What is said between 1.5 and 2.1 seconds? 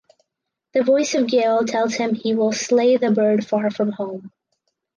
tells